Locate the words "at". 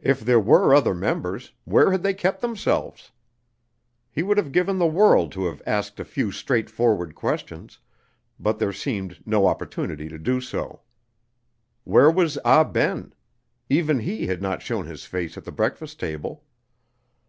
15.36-15.42